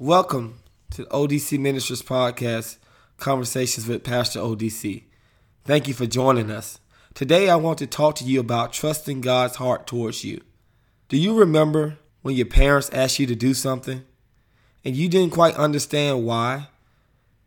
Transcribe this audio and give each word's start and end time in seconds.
Welcome 0.00 0.60
to 0.90 1.02
the 1.02 1.10
ODC 1.10 1.58
Ministers 1.58 2.02
Podcast, 2.02 2.76
Conversations 3.16 3.88
with 3.88 4.04
Pastor 4.04 4.38
ODC. 4.38 5.02
Thank 5.64 5.88
you 5.88 5.94
for 5.94 6.06
joining 6.06 6.52
us. 6.52 6.78
Today, 7.14 7.50
I 7.50 7.56
want 7.56 7.78
to 7.78 7.86
talk 7.88 8.14
to 8.14 8.24
you 8.24 8.38
about 8.38 8.72
trusting 8.72 9.22
God's 9.22 9.56
heart 9.56 9.88
towards 9.88 10.22
you. 10.22 10.40
Do 11.08 11.16
you 11.16 11.36
remember 11.36 11.98
when 12.22 12.36
your 12.36 12.46
parents 12.46 12.88
asked 12.90 13.18
you 13.18 13.26
to 13.26 13.34
do 13.34 13.54
something 13.54 14.04
and 14.84 14.94
you 14.94 15.08
didn't 15.08 15.32
quite 15.32 15.56
understand 15.56 16.24
why? 16.24 16.68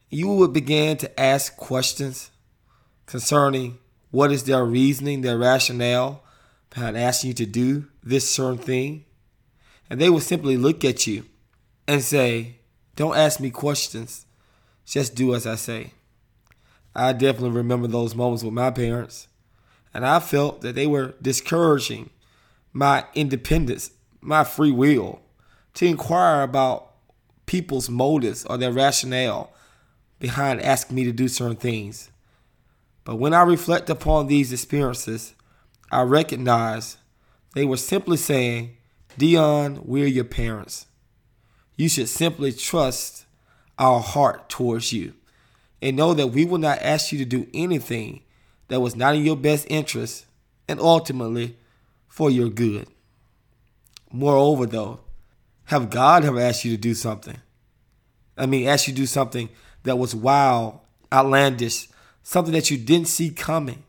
You 0.10 0.28
would 0.28 0.52
begin 0.52 0.98
to 0.98 1.20
ask 1.20 1.56
questions 1.56 2.32
concerning 3.06 3.78
what 4.10 4.30
is 4.30 4.44
their 4.44 4.66
reasoning, 4.66 5.22
their 5.22 5.38
rationale 5.38 6.22
behind 6.70 6.98
asking 6.98 7.30
you 7.30 7.34
to 7.36 7.46
do 7.46 7.88
this 8.04 8.30
certain 8.30 8.58
thing. 8.58 9.06
And 9.90 10.02
they 10.02 10.10
would 10.10 10.24
simply 10.24 10.58
look 10.58 10.84
at 10.84 11.08
you 11.08 11.24
and 11.88 12.04
say, 12.04 12.58
Don't 12.96 13.18
ask 13.18 13.40
me 13.40 13.50
questions, 13.50 14.26
just 14.86 15.16
do 15.16 15.34
as 15.34 15.46
I 15.46 15.56
say. 15.56 15.94
I 16.96 17.14
definitely 17.14 17.52
remember 17.52 17.88
those 17.88 18.16
moments 18.16 18.44
with 18.44 18.54
my 18.54 18.72
parents, 18.72 19.28
and 19.94 20.06
I 20.06 20.20
felt 20.20 20.62
that 20.62 20.76
they 20.76 20.88
were 20.88 21.14
discouraging 21.22 22.10
my 22.74 23.06
independence, 23.14 23.92
my 24.20 24.44
free 24.44 24.72
will, 24.72 25.22
to 25.76 25.86
inquire 25.86 26.44
about 26.44 26.92
people's 27.46 27.90
motives 27.90 28.46
or 28.46 28.58
their 28.58 28.72
rationale 28.72 29.52
behind 30.20 30.62
asking 30.62 30.96
me 30.96 31.04
to 31.06 31.12
do 31.12 31.28
certain 31.28 31.56
things. 31.56 32.12
But 33.04 33.16
when 33.16 33.34
I 33.34 33.42
reflect 33.42 33.90
upon 33.90 34.28
these 34.28 34.54
experiences, 34.54 35.34
I 35.92 36.04
recognize 36.04 36.98
they 37.56 37.66
were 37.66 37.78
simply 37.78 38.18
saying, 38.18 38.78
Dion, 39.18 39.82
we're 39.84 40.08
your 40.08 40.24
parents 40.24 40.86
you 41.82 41.90
should 41.90 42.08
simply 42.08 42.52
trust 42.52 43.26
our 43.80 44.00
heart 44.00 44.48
towards 44.50 44.94
you 44.94 45.16
and 45.82 45.98
know 45.98 46.14
that 46.14 46.28
we 46.28 46.46
will 46.46 46.60
not 46.60 46.78
ask 46.80 47.12
you 47.12 47.18
to 47.18 47.26
do 47.26 47.48
anything 47.56 48.22
that 48.68 48.80
was 48.80 48.96
not 48.96 49.16
in 49.16 49.26
your 49.26 49.36
best 49.36 49.66
interest 49.68 50.28
and 50.68 50.80
ultimately 50.80 51.58
for 52.08 52.30
your 52.30 52.50
good. 52.50 52.88
Moreover, 54.12 54.68
though, 54.68 55.00
have 55.64 55.90
God 55.90 56.24
ever 56.24 56.40
asked 56.40 56.64
you 56.64 56.70
to 56.70 56.78
do 56.78 56.94
something? 56.94 57.38
I 58.38 58.46
mean, 58.46 58.68
asked 58.68 58.88
you 58.88 58.94
to 58.94 59.02
do 59.02 59.08
something 59.08 59.50
that 59.82 59.98
was 59.98 60.14
wild, 60.14 60.80
outlandish, 61.12 61.88
something 62.22 62.54
that 62.54 62.70
you 62.70 62.78
didn't 62.78 63.08
see 63.08 63.32
coming, 63.32 63.82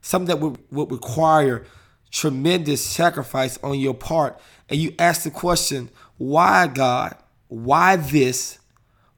something 0.00 0.26
that 0.26 0.40
would, 0.40 0.58
would 0.72 0.90
require 0.90 1.64
tremendous 2.10 2.84
sacrifice 2.84 3.56
on 3.62 3.78
your 3.78 3.94
part. 3.94 4.36
And 4.68 4.80
you 4.80 4.96
ask 4.98 5.22
the 5.22 5.30
question, 5.30 5.90
why, 6.18 6.66
God? 6.66 7.16
Why 7.50 7.96
this? 7.96 8.60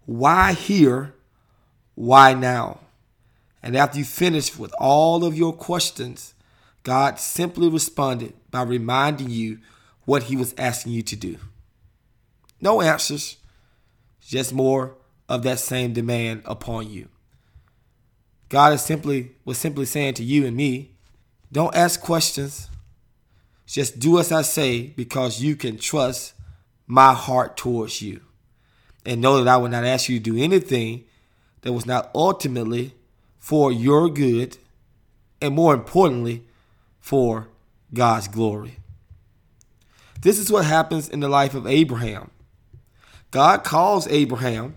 Why 0.07 0.55
here? 0.55 1.15
Why 1.95 2.33
now? 2.33 2.81
And 3.63 3.77
after 3.77 3.99
you 3.99 4.07
finish 4.07 4.57
with 4.57 4.73
all 4.79 5.23
of 5.23 5.37
your 5.37 5.53
questions, 5.53 6.33
God 6.83 7.21
simply 7.21 7.69
responded 7.69 8.33
by 8.51 8.63
reminding 8.63 9.29
you 9.29 9.59
what 10.07 10.25
He 10.25 10.37
was 10.37 10.55
asking 10.57 10.93
you 10.93 11.03
to 11.03 11.15
do. 11.15 11.37
No 12.59 12.81
answers, 12.81 13.37
just 14.23 14.55
more 14.55 14.97
of 15.29 15.43
that 15.43 15.59
same 15.59 15.93
demand 15.93 16.41
upon 16.47 16.89
you. 16.89 17.09
God 18.49 18.73
is 18.73 18.81
simply 18.81 19.33
was 19.45 19.59
simply 19.59 19.85
saying 19.85 20.15
to 20.15 20.25
you 20.25 20.47
and 20.47 20.57
me, 20.57 20.93
don't 21.53 21.77
ask 21.77 22.01
questions. 22.01 22.71
Just 23.67 23.99
do 23.99 24.19
as 24.19 24.33
I 24.33 24.41
say 24.41 24.87
because 24.87 25.43
you 25.43 25.55
can 25.55 25.77
trust 25.77 26.33
my 26.93 27.15
heart 27.15 27.57
towards 27.57 28.03
you. 28.03 28.21
And 29.07 29.23
know 29.23 29.43
that 29.43 29.48
I 29.48 29.57
will 29.57 29.71
not 29.71 29.83
ask 29.83 30.11
you 30.11 30.19
to 30.19 30.23
do 30.23 30.37
anything 30.37 31.05
that 31.62 31.73
was 31.73 31.87
not 31.87 32.11
ultimately 32.15 32.95
for 33.39 33.73
your 33.73 34.11
good 34.11 34.58
and 35.41 35.55
more 35.55 35.73
importantly, 35.73 36.45
for 37.01 37.48
God's 37.95 38.29
glory. 38.29 38.77
This 40.20 40.39
is 40.39 40.53
what 40.53 40.67
happens 40.67 41.08
in 41.08 41.20
the 41.20 41.30
life 41.30 41.55
of 41.55 41.67
Abraham. 41.67 42.30
God 43.30 43.64
calls 43.64 44.07
Abraham 44.09 44.74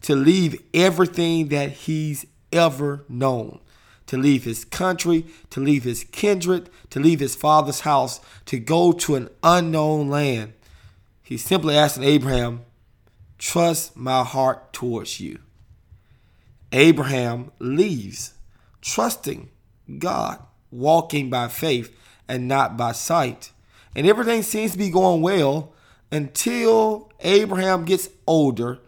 to 0.00 0.16
leave 0.16 0.62
everything 0.72 1.48
that 1.48 1.72
he's 1.72 2.24
ever 2.52 3.04
known, 3.06 3.60
to 4.06 4.16
leave 4.16 4.44
his 4.44 4.64
country, 4.64 5.26
to 5.50 5.60
leave 5.60 5.84
his 5.84 6.04
kindred, 6.04 6.70
to 6.88 6.98
leave 6.98 7.20
his 7.20 7.36
father's 7.36 7.80
house, 7.80 8.18
to 8.46 8.58
go 8.58 8.92
to 8.92 9.14
an 9.14 9.28
unknown 9.42 10.08
land 10.08 10.54
He's 11.28 11.44
simply 11.44 11.76
asking 11.76 12.04
Abraham, 12.04 12.64
Trust 13.36 13.94
my 13.94 14.24
heart 14.24 14.72
towards 14.72 15.20
you. 15.20 15.40
Abraham 16.72 17.52
leaves, 17.58 18.32
trusting 18.80 19.50
God, 19.98 20.42
walking 20.70 21.28
by 21.28 21.48
faith 21.48 21.94
and 22.26 22.48
not 22.48 22.78
by 22.78 22.92
sight. 22.92 23.52
And 23.94 24.06
everything 24.06 24.42
seems 24.42 24.72
to 24.72 24.78
be 24.78 24.88
going 24.88 25.20
well 25.20 25.74
until 26.10 27.12
Abraham 27.20 27.84
gets 27.84 28.08
older 28.26 28.78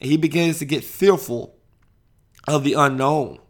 and 0.00 0.08
he 0.08 0.16
begins 0.16 0.60
to 0.60 0.64
get 0.64 0.84
fearful 0.84 1.56
of 2.46 2.62
the 2.62 2.74
unknown 2.74 3.40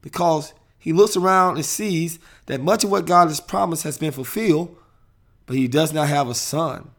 because 0.00 0.52
he 0.80 0.92
looks 0.92 1.16
around 1.16 1.58
and 1.58 1.64
sees 1.64 2.18
that 2.46 2.60
much 2.60 2.82
of 2.82 2.90
what 2.90 3.06
God 3.06 3.28
has 3.28 3.38
promised 3.38 3.84
has 3.84 3.98
been 3.98 4.10
fulfilled, 4.10 4.76
but 5.46 5.54
he 5.54 5.68
does 5.68 5.92
not 5.92 6.08
have 6.08 6.28
a 6.28 6.34
son 6.34 6.90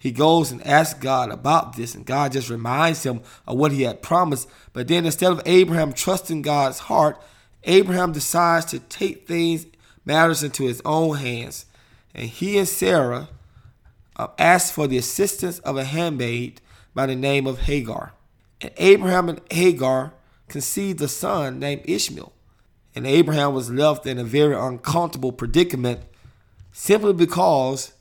he 0.00 0.12
goes 0.12 0.50
and 0.50 0.66
asks 0.66 0.98
God 0.98 1.30
about 1.30 1.76
this, 1.76 1.94
and 1.94 2.06
God 2.06 2.32
just 2.32 2.48
reminds 2.48 3.04
him 3.04 3.20
of 3.46 3.58
what 3.58 3.70
he 3.70 3.82
had 3.82 4.00
promised. 4.00 4.48
But 4.72 4.88
then 4.88 5.04
instead 5.04 5.30
of 5.30 5.42
Abraham 5.44 5.92
trusting 5.92 6.40
God's 6.40 6.78
heart, 6.78 7.20
Abraham 7.64 8.12
decides 8.12 8.64
to 8.66 8.78
take 8.78 9.28
things, 9.28 9.66
matters 10.06 10.42
into 10.42 10.64
his 10.64 10.80
own 10.86 11.18
hands. 11.18 11.66
And 12.14 12.30
he 12.30 12.56
and 12.56 12.66
Sarah 12.66 13.28
uh, 14.16 14.28
asked 14.38 14.72
for 14.72 14.86
the 14.86 14.96
assistance 14.96 15.58
of 15.58 15.76
a 15.76 15.84
handmaid 15.84 16.62
by 16.94 17.04
the 17.04 17.14
name 17.14 17.46
of 17.46 17.60
Hagar. 17.60 18.14
And 18.62 18.72
Abraham 18.78 19.28
and 19.28 19.42
Hagar 19.50 20.14
conceived 20.48 21.02
a 21.02 21.08
son 21.08 21.58
named 21.58 21.82
Ishmael. 21.84 22.32
And 22.94 23.06
Abraham 23.06 23.52
was 23.52 23.70
left 23.70 24.06
in 24.06 24.18
a 24.18 24.24
very 24.24 24.56
uncomfortable 24.56 25.32
predicament 25.32 26.00
simply 26.72 27.12
because 27.12 27.92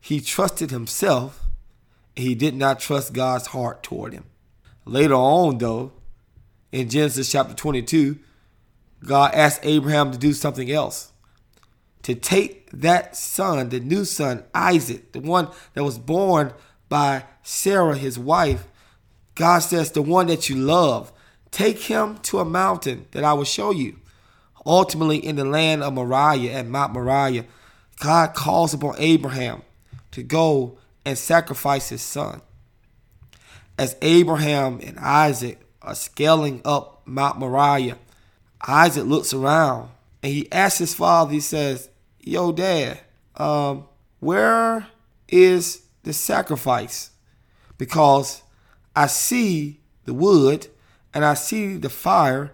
he 0.00 0.20
trusted 0.20 0.72
himself 0.72 1.43
he 2.16 2.34
did 2.34 2.54
not 2.54 2.80
trust 2.80 3.12
God's 3.12 3.48
heart 3.48 3.82
toward 3.82 4.12
him. 4.12 4.24
Later 4.84 5.14
on, 5.14 5.58
though, 5.58 5.92
in 6.70 6.88
Genesis 6.88 7.30
chapter 7.30 7.54
22, 7.54 8.18
God 9.04 9.34
asked 9.34 9.60
Abraham 9.62 10.12
to 10.12 10.18
do 10.18 10.32
something 10.32 10.70
else. 10.70 11.12
To 12.02 12.14
take 12.14 12.70
that 12.72 13.16
son, 13.16 13.70
the 13.70 13.80
new 13.80 14.04
son, 14.04 14.44
Isaac, 14.54 15.12
the 15.12 15.20
one 15.20 15.48
that 15.72 15.84
was 15.84 15.98
born 15.98 16.52
by 16.88 17.24
Sarah, 17.42 17.96
his 17.96 18.18
wife, 18.18 18.66
God 19.34 19.60
says, 19.60 19.90
the 19.90 20.02
one 20.02 20.26
that 20.28 20.48
you 20.48 20.56
love, 20.56 21.12
take 21.50 21.78
him 21.80 22.18
to 22.18 22.38
a 22.38 22.44
mountain 22.44 23.06
that 23.12 23.24
I 23.24 23.32
will 23.32 23.44
show 23.44 23.70
you. 23.70 23.96
Ultimately, 24.66 25.18
in 25.18 25.36
the 25.36 25.44
land 25.44 25.82
of 25.82 25.92
Moriah, 25.92 26.52
at 26.52 26.66
Mount 26.66 26.92
Moriah, 26.92 27.44
God 28.00 28.34
calls 28.34 28.74
upon 28.74 28.94
Abraham 28.98 29.62
to 30.12 30.22
go 30.22 30.78
and 31.04 31.18
sacrifice 31.18 31.88
his 31.88 32.02
son. 32.02 32.40
As 33.78 33.96
Abraham 34.02 34.80
and 34.82 34.98
Isaac 34.98 35.60
are 35.82 35.94
scaling 35.94 36.62
up 36.64 37.02
Mount 37.06 37.38
Moriah, 37.38 37.98
Isaac 38.66 39.04
looks 39.04 39.34
around 39.34 39.90
and 40.22 40.32
he 40.32 40.50
asks 40.50 40.78
his 40.78 40.94
father, 40.94 41.32
he 41.32 41.40
says, 41.40 41.88
Yo, 42.20 42.52
dad, 42.52 43.00
um, 43.36 43.86
where 44.20 44.86
is 45.28 45.82
the 46.04 46.12
sacrifice? 46.12 47.10
Because 47.76 48.42
I 48.96 49.06
see 49.08 49.80
the 50.04 50.14
wood 50.14 50.68
and 51.12 51.24
I 51.24 51.34
see 51.34 51.76
the 51.76 51.90
fire, 51.90 52.52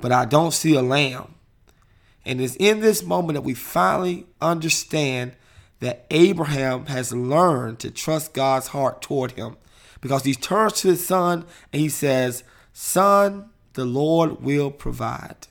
but 0.00 0.12
I 0.12 0.24
don't 0.24 0.54
see 0.54 0.74
a 0.74 0.82
lamb. 0.82 1.34
And 2.24 2.40
it's 2.40 2.56
in 2.56 2.80
this 2.80 3.02
moment 3.02 3.34
that 3.34 3.42
we 3.42 3.54
finally 3.54 4.26
understand 4.40 5.34
that 5.80 6.06
Abraham 6.10 6.86
has 6.86 7.12
learned 7.12 7.78
to 7.80 7.90
trust 7.90 8.34
God's 8.34 8.68
heart 8.68 9.00
toward 9.00 9.32
him 9.32 9.56
because 10.00 10.24
he 10.24 10.34
turns 10.34 10.74
to 10.80 10.88
his 10.88 11.06
son 11.06 11.44
and 11.72 11.80
he 11.80 11.88
says, 11.88 12.44
Son, 12.72 13.50
the 13.74 13.84
Lord 13.84 14.40
will 14.42 14.70
provide. 14.70 15.46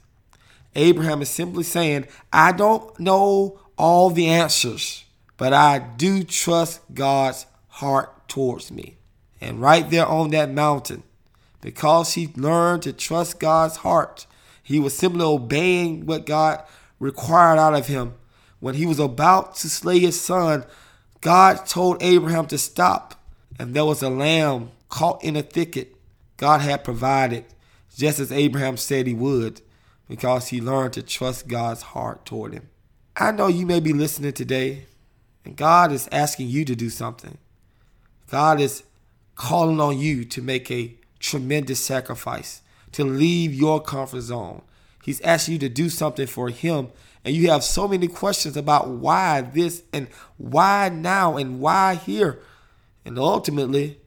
Abraham 0.76 1.22
is 1.22 1.30
simply 1.30 1.64
saying, 1.64 2.06
I 2.32 2.52
don't 2.52 2.98
know 3.00 3.60
all 3.78 4.10
the 4.10 4.28
answers, 4.28 5.06
but 5.38 5.54
I 5.54 5.80
do 5.80 6.24
trust 6.24 6.82
God's 6.94 7.46
heart 7.68 8.28
towards 8.28 8.72
me. 8.72 8.98
And 9.40 9.62
right 9.62 9.90
there 9.90 10.06
on 10.06 10.32
that 10.32 10.52
mountain, 10.52 11.04
because 11.62 12.14
he 12.14 12.30
learned 12.36 12.84
to 12.84 12.94
trust 12.94 13.40
God's 13.40 13.78
heart, 13.78 14.28
he 14.62 14.80
was 14.80 14.96
simply 14.96 15.24
obeying 15.24 16.06
what 16.06 16.26
God 16.26 16.64
required 17.00 17.58
out 17.58 17.74
of 17.74 17.88
him 17.88 18.16
when 18.60 18.76
he 18.76 18.86
was 18.86 19.00
about 19.00 19.56
to 19.58 19.70
slay 19.70 20.00
his 20.00 20.20
son, 20.20 20.66
God 21.22 21.66
told 21.66 22.02
Abraham 22.02 22.46
to 22.48 22.58
stop 22.58 23.18
and 23.60 23.74
there 23.74 23.86
was 23.86 24.04
a 24.04 24.10
lamb 24.10 24.72
caught 24.90 25.24
in 25.24 25.36
a 25.36 25.42
thicket, 25.42 25.96
God 26.38 26.62
had 26.62 26.84
provided, 26.84 27.46
just 27.96 28.20
as 28.20 28.32
Abraham 28.32 28.78
said 28.78 29.08
he 29.08 29.14
would, 29.14 29.62
because 30.08 30.50
he 30.50 30.62
learned 30.62 30.94
to 30.94 31.02
trust 31.02 31.48
God's 31.48 31.82
heart 31.82 32.26
toward 32.26 32.54
him. 32.54 32.70
I 33.16 33.32
know 33.32 33.48
you 33.48 33.66
may 33.66 33.80
be 33.80 33.94
listening 33.94 34.34
today, 34.34 34.86
and 35.44 35.56
God 35.56 35.92
is 35.92 36.08
asking 36.12 36.50
you 36.50 36.66
to 36.66 36.76
do 36.76 36.90
something. 36.90 37.38
God 38.30 38.62
is 38.62 38.84
calling 39.36 39.82
on 39.82 39.98
you 39.98 40.24
to 40.26 40.42
make 40.42 40.70
a 40.70 40.96
tremendous 41.20 41.80
sacrifice, 41.80 42.62
to 42.92 43.04
leave 43.04 43.54
your 43.54 43.82
comfort 43.82 44.22
zone. 44.22 44.62
He's 45.08 45.22
asking 45.22 45.54
you 45.54 45.60
to 45.60 45.70
do 45.70 45.90
something 45.90 46.28
for 46.28 46.50
Him, 46.50 46.90
and 47.24 47.34
you 47.34 47.50
have 47.50 47.64
so 47.64 47.88
many 47.88 48.10
questions 48.10 48.58
about 48.58 48.90
why 48.90 49.40
this 49.40 49.84
and 49.94 50.10
why 50.36 50.90
now 50.90 51.38
and 51.38 51.62
why 51.62 51.96
here. 51.96 52.42
And 53.06 53.18
ultimately, 53.18 54.02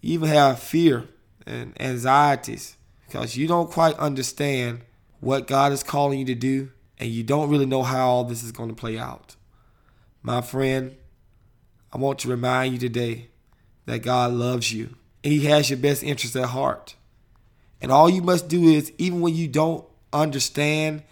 you 0.00 0.14
even 0.14 0.28
have 0.28 0.58
fear 0.58 1.04
and 1.46 1.80
anxieties 1.80 2.76
because 3.06 3.36
you 3.36 3.46
don't 3.46 3.70
quite 3.70 3.96
understand 3.96 4.80
what 5.20 5.46
God 5.46 5.70
is 5.70 5.84
calling 5.84 6.18
you 6.18 6.24
to 6.24 6.34
do 6.34 6.72
and 6.98 7.08
you 7.08 7.22
don't 7.22 7.48
really 7.48 7.64
know 7.64 7.84
how 7.84 8.08
all 8.08 8.24
this 8.24 8.42
is 8.42 8.50
going 8.50 8.70
to 8.70 8.74
play 8.74 8.98
out. 8.98 9.36
My 10.20 10.40
friend, 10.40 10.96
I 11.92 11.98
want 11.98 12.18
to 12.20 12.28
remind 12.28 12.72
you 12.72 12.80
today 12.80 13.28
that 13.86 14.02
God 14.02 14.32
loves 14.32 14.72
you 14.72 14.96
He 15.22 15.44
has 15.44 15.70
your 15.70 15.78
best 15.78 16.02
interest 16.02 16.34
at 16.34 16.46
heart. 16.46 16.96
And 17.80 17.92
all 17.92 18.10
you 18.10 18.20
must 18.20 18.48
do 18.48 18.64
is, 18.64 18.90
even 18.98 19.20
when 19.20 19.36
you 19.36 19.46
don't 19.46 19.86
understand 20.14 21.02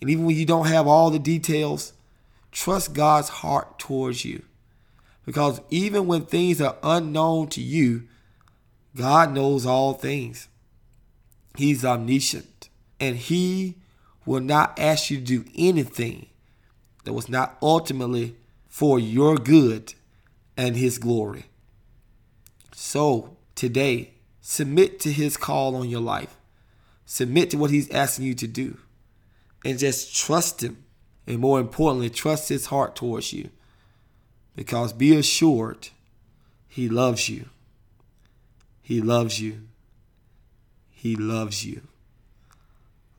and 0.00 0.10
even 0.10 0.24
when 0.24 0.36
you 0.36 0.46
don't 0.46 0.66
have 0.66 0.86
all 0.86 1.10
the 1.10 1.18
details, 1.18 1.92
trust 2.52 2.94
God's 2.94 3.28
heart 3.28 3.78
towards 3.78 4.24
you. 4.24 4.42
Because 5.26 5.60
even 5.70 6.06
when 6.06 6.22
things 6.22 6.60
are 6.60 6.76
unknown 6.82 7.48
to 7.48 7.60
you, 7.60 8.04
God 8.96 9.32
knows 9.34 9.66
all 9.66 9.92
things. 9.92 10.48
He's 11.56 11.84
omniscient. 11.84 12.68
And 13.00 13.16
He 13.16 13.76
will 14.24 14.40
not 14.40 14.78
ask 14.78 15.10
you 15.10 15.18
to 15.18 15.24
do 15.24 15.44
anything 15.56 16.26
that 17.04 17.12
was 17.12 17.28
not 17.28 17.58
ultimately 17.60 18.36
for 18.68 18.98
your 18.98 19.36
good 19.36 19.94
and 20.56 20.76
His 20.76 20.98
glory. 20.98 21.44
So, 22.72 23.36
today, 23.54 24.12
submit 24.40 25.00
to 25.00 25.12
His 25.12 25.36
call 25.36 25.76
on 25.76 25.88
your 25.88 26.00
life, 26.00 26.37
submit 27.08 27.50
to 27.50 27.56
what 27.56 27.70
He's 27.70 27.90
asking 27.90 28.26
you 28.26 28.34
to 28.34 28.46
do, 28.46 28.76
and 29.64 29.78
just 29.78 30.14
trust 30.14 30.62
Him. 30.62 30.84
And 31.26 31.38
more 31.38 31.58
importantly, 31.58 32.10
trust 32.10 32.48
His 32.48 32.66
heart 32.66 32.94
towards 32.94 33.32
you. 33.32 33.50
Because 34.54 34.92
be 34.92 35.16
assured, 35.16 35.88
He 36.68 36.88
loves 36.88 37.28
you. 37.28 37.46
He 38.82 39.00
loves 39.00 39.40
you. 39.40 39.62
He 40.90 41.16
loves 41.16 41.64
you. 41.64 41.82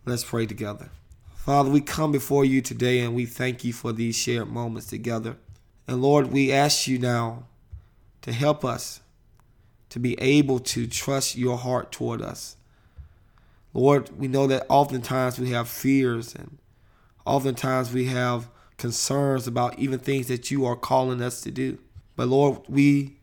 Let's 0.05 0.23
pray 0.23 0.45
together. 0.45 0.89
Father, 1.35 1.69
we 1.69 1.81
come 1.81 2.11
before 2.11 2.45
you 2.45 2.61
today 2.61 2.99
and 2.99 3.15
we 3.15 3.25
thank 3.25 3.63
you 3.63 3.73
for 3.73 3.91
these 3.91 4.15
shared 4.15 4.49
moments 4.49 4.87
together. 4.87 5.37
And 5.87 6.01
Lord, 6.01 6.31
we 6.31 6.51
ask 6.51 6.87
you 6.87 6.99
now 6.99 7.45
to 8.21 8.31
help 8.31 8.63
us 8.63 9.01
to 9.89 9.99
be 9.99 10.19
able 10.19 10.59
to 10.59 10.85
trust 10.85 11.35
your 11.35 11.57
heart 11.57 11.91
toward 11.91 12.21
us. 12.21 12.55
Lord, 13.73 14.17
we 14.17 14.27
know 14.27 14.47
that 14.47 14.65
oftentimes 14.69 15.39
we 15.39 15.51
have 15.51 15.69
fears 15.69 16.33
and 16.33 16.57
oftentimes 17.25 17.93
we 17.93 18.05
have 18.05 18.49
concerns 18.77 19.47
about 19.47 19.77
even 19.77 19.99
things 19.99 20.27
that 20.27 20.49
you 20.49 20.65
are 20.65 20.75
calling 20.75 21.21
us 21.21 21.41
to 21.41 21.51
do. 21.51 21.77
But 22.15 22.29
Lord, 22.29 22.61
we 22.67 23.17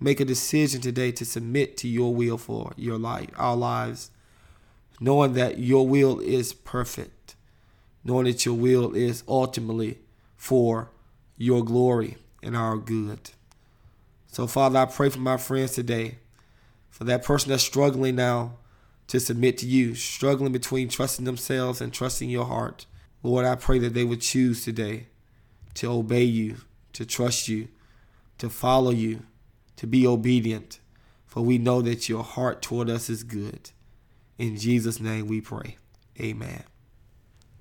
make 0.00 0.20
a 0.20 0.24
decision 0.24 0.80
today 0.80 1.12
to 1.12 1.24
submit 1.24 1.76
to 1.78 1.88
your 1.88 2.14
will 2.14 2.38
for 2.38 2.72
your 2.76 2.98
life, 2.98 3.30
our 3.36 3.56
lives, 3.56 4.10
knowing 5.00 5.34
that 5.34 5.58
your 5.58 5.86
will 5.86 6.18
is 6.20 6.52
perfect, 6.52 7.36
knowing 8.02 8.24
that 8.26 8.44
your 8.44 8.54
will 8.54 8.94
is 8.94 9.22
ultimately 9.28 9.98
for 10.36 10.90
your 11.36 11.64
glory 11.64 12.16
and 12.42 12.56
our 12.56 12.76
good. 12.76 13.30
So, 14.26 14.46
Father, 14.46 14.80
I 14.80 14.86
pray 14.86 15.10
for 15.10 15.20
my 15.20 15.36
friends 15.36 15.72
today, 15.72 16.18
for 16.90 17.04
that 17.04 17.24
person 17.24 17.50
that's 17.50 17.62
struggling 17.62 18.16
now 18.16 18.54
to 19.08 19.20
submit 19.20 19.58
to 19.58 19.66
you, 19.66 19.94
struggling 19.94 20.52
between 20.52 20.88
trusting 20.88 21.24
themselves 21.24 21.80
and 21.80 21.92
trusting 21.92 22.30
your 22.30 22.46
heart. 22.46 22.86
Lord, 23.22 23.44
I 23.44 23.54
pray 23.54 23.78
that 23.80 23.94
they 23.94 24.04
would 24.04 24.20
choose 24.20 24.64
today 24.64 25.08
to 25.74 25.90
obey 25.90 26.24
you, 26.24 26.56
to 26.92 27.04
trust 27.04 27.48
you, 27.48 27.68
to 28.38 28.48
follow 28.48 28.90
you 28.90 29.22
to 29.76 29.86
be 29.86 30.06
obedient, 30.06 30.78
for 31.26 31.42
we 31.42 31.58
know 31.58 31.82
that 31.82 32.08
your 32.08 32.22
heart 32.22 32.62
toward 32.62 32.88
us 32.88 33.10
is 33.10 33.24
good. 33.24 33.70
In 34.38 34.56
Jesus' 34.56 35.00
name 35.00 35.26
we 35.26 35.40
pray. 35.40 35.76
Amen. 36.20 36.64